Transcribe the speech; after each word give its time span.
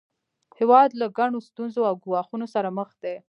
هیواد 0.59 0.89
له 0.99 1.05
ګڼو 1.17 1.39
ستونزو 1.47 1.81
او 1.89 1.95
ګواښونو 2.05 2.45
سره 2.53 2.69
مخ 2.77 2.89
دی 3.03 3.15